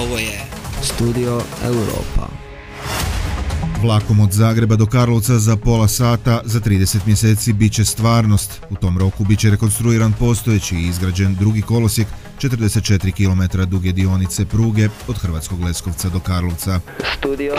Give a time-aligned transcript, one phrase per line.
[0.00, 0.40] Ovo je
[0.82, 2.28] Studio Europa.
[3.82, 8.60] Vlakom od Zagreba do Karlovca za pola sata za 30 mjeseci bit će stvarnost.
[8.70, 12.08] U tom roku bit će rekonstruiran postojeći i izgrađen drugi kolosijek
[12.38, 16.80] 44 km duge dionice pruge od Hrvatskog Leskovca do Karlovca.
[17.18, 17.54] Studio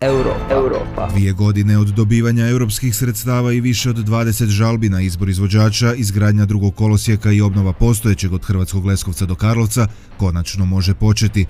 [0.00, 0.36] Europa.
[0.50, 1.08] Europa.
[1.10, 6.44] Dvije godine od dobivanja europskih sredstava i više od 20 žalbi na izbor izvođača, izgradnja
[6.46, 9.86] drugog kolosijeka i obnova postojećeg od Hrvatskog Leskovca do Karlovca
[10.16, 11.46] konačno može početi.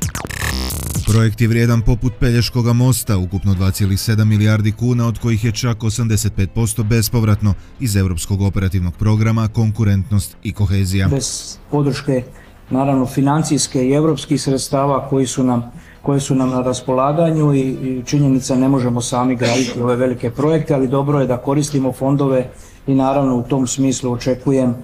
[1.07, 6.83] Projekt je vrijedan poput Pelješkoga mosta, ukupno 2,7 milijardi kuna, od kojih je čak 85%
[6.83, 11.09] bespovratno iz Europskog operativnog programa Konkurentnost i kohezija.
[11.09, 12.23] bez podrške
[12.71, 15.73] naravno financijske i europskih sredstava koji su nam
[16.03, 20.75] koje su nam na raspolaganju i, i činjenica ne možemo sami graditi ove velike projekte,
[20.75, 22.51] ali dobro je da koristimo fondove
[22.87, 24.75] i naravno u tom smislu očekujem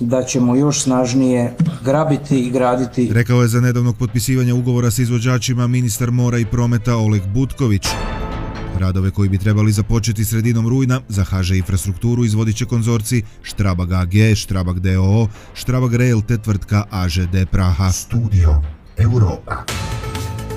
[0.00, 1.54] da ćemo još snažnije
[1.84, 6.96] grabiti i graditi Rekao je za nedavnog potpisivanja ugovora s izvođačima ministar mora i prometa
[6.96, 7.86] Oleg Butković.
[8.78, 14.34] Radove koji bi trebali započeti sredinom rujna za HŽ infrastrukturu izvodit će konzorci Štrabag AG,
[14.34, 17.92] Štrabag DOO, Štrabag Rail te tvrtka AŽD Praha.
[17.92, 18.62] Studio
[18.98, 19.64] Europa.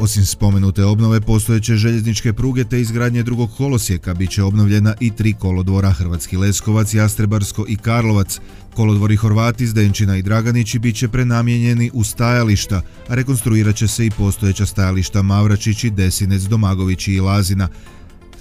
[0.02, 5.34] Osim spomenute obnove postojeće željezničke pruge te izgradnje drugog kolosijeka bit će obnovljena i tri
[5.34, 8.40] kolodvora Hrvatski Leskovac, Jastrebarsko i Karlovac.
[8.76, 14.12] Kolodvori Horvati, Zdenčina i Draganići bit će prenamijenjeni u stajališta, a rekonstruirat će se i
[14.12, 17.68] postojeća stajališta Mavračići, Desinec, Domagovići i Lazina.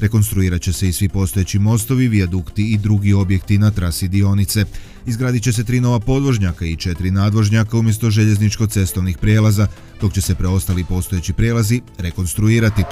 [0.00, 4.64] Rekonstruirat će se i svi postojeći mostovi, vijadukti i drugi objekti na trasi dionice.
[5.06, 9.66] Izgradit će se tri nova podvožnjaka i četiri nadvožnjaka umjesto željezničko-cestovnih prijelaza,
[10.00, 12.82] dok će se preostali postojeći prijelazi rekonstruirati.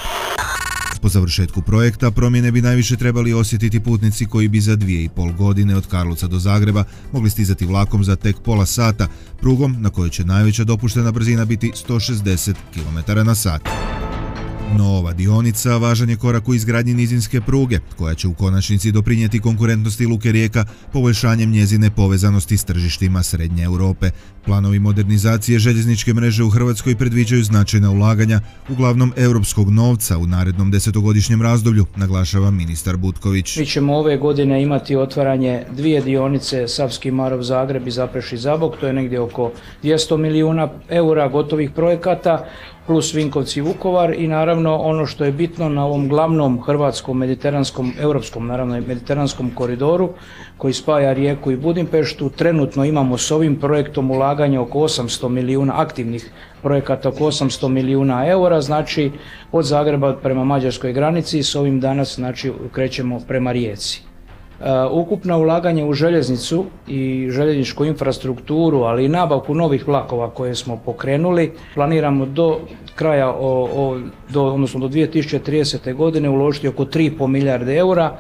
[1.03, 5.33] Po završetku projekta promjene bi najviše trebali osjetiti putnici koji bi za dvije i pol
[5.33, 9.09] godine od Karlovca do Zagreba mogli stizati vlakom za tek pola sata,
[9.41, 13.86] prugom na kojoj će najveća dopuštena brzina biti 160 km na sat.
[14.75, 19.41] No ova dionica važan je korak u izgradnji nizinske pruge, koja će u konačnici doprinijeti
[19.41, 24.11] konkurentnosti Luke Rijeka poboljšanjem njezine povezanosti s tržištima Srednje Europe.
[24.45, 31.43] Planovi modernizacije željezničke mreže u Hrvatskoj predviđaju značajna ulaganja, uglavnom europskog novca u narednom desetogodišnjem
[31.43, 33.57] razdoblju, naglašava ministar Butković.
[33.57, 38.87] Mi ćemo ove godine imati otvaranje dvije dionice Savski Marov Zagreb i Zapreši Zabok, to
[38.87, 39.53] je negdje oko
[39.83, 42.47] 200 milijuna eura gotovih projekata,
[42.87, 47.93] plus Vinkovci i Vukovar i naravno ono što je bitno na ovom glavnom hrvatskom, mediteranskom,
[48.01, 50.11] europskom naravno i mediteranskom koridoru
[50.59, 56.31] koji spaja Rijeku i Budimpeštu, trenutno imamo s ovim projektom ulaganja oko 800 milijuna aktivnih
[56.63, 59.11] projekata oko 800 milijuna eura, znači
[59.53, 64.16] od Zagreba prema mađarskoj granici, s ovim danas znači krećemo prema Rijeci.
[64.61, 70.77] E, Ukupna ulaganja u željeznicu i željezničku infrastrukturu, ali i nabavku novih vlakova koje smo
[70.85, 72.59] pokrenuli, planiramo do
[72.95, 75.95] kraja, o, do, odnosno do 2030.
[75.95, 78.17] godine uložiti oko 3,5 milijarde eura,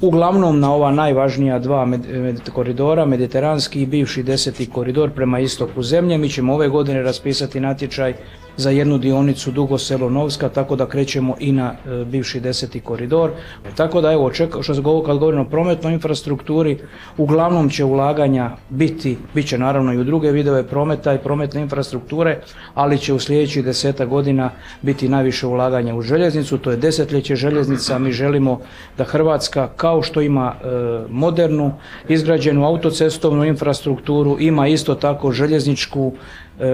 [0.00, 6.18] uglavnom na ova najvažnija dva med- koridora, mediteranski i bivši deseti koridor prema istoku zemlje.
[6.18, 8.14] Mi ćemo ove godine raspisati natječaj
[8.60, 13.30] za jednu dionicu Dugo selo Novska, tako da krećemo i na e, bivši deseti koridor.
[13.76, 14.32] Tako da evo,
[14.62, 16.78] što se govori kad govorimo o prometnoj infrastrukturi,
[17.16, 22.38] uglavnom će ulaganja biti, bit će naravno i u druge vidove prometa i prometne infrastrukture,
[22.74, 24.50] ali će u sljedećih deseta godina
[24.82, 28.60] biti najviše ulaganja u željeznicu, to je desetljeće željeznica, mi želimo
[28.98, 30.66] da Hrvatska kao što ima e,
[31.08, 31.72] modernu,
[32.08, 36.12] izgrađenu autocestovnu infrastrukturu, ima isto tako željezničku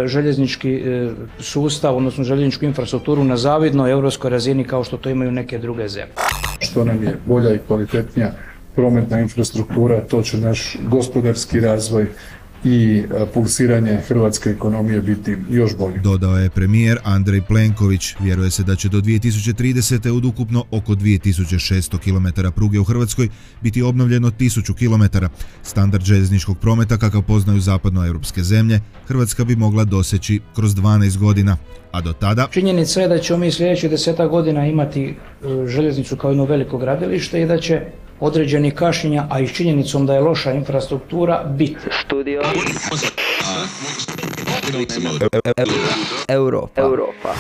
[0.06, 5.58] željeznički e, sustav, odnosno željezničku infrastrukturu na zavidnoj europskoj razini kao što to imaju neke
[5.58, 6.12] druge zemlje.
[6.60, 8.32] što nam je bolja i kvalitetnija
[8.74, 12.06] prometna infrastruktura, to će naš gospodarski razvoj
[12.66, 15.99] i a, pulsiranje hrvatske ekonomije biti još bolji.
[15.99, 18.15] Dodao je premijer Andrej Plenković.
[18.21, 20.16] Vjeruje se da će do 2030.
[20.16, 23.28] od ukupno oko 2600 km pruge u Hrvatskoj
[23.62, 25.27] biti obnovljeno 1000 km.
[25.62, 31.57] Standard željezničkog prometa kakav poznaju zapadnoevropske zemlje, Hrvatska bi mogla doseći kroz 12 godina.
[31.92, 35.15] A do tada Činjenica je da ćemo mi sljedećih deseta godina imati e,
[35.66, 37.80] željeznicu kao jedno veliko gradilište i da će
[38.21, 41.77] određeni kašnjenja, a i činjenicom da je loša infrastruktura, biti.
[42.04, 42.42] Studio
[46.28, 46.80] Europa.
[46.83, 47.34] Europa.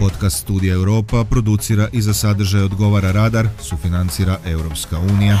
[0.00, 5.38] podcast Studija Europa producira i za sadržaj odgovara Radar, sufinancira Europska unija.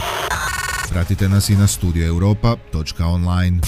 [0.90, 3.60] Pratite nas i na studioeuropa.online.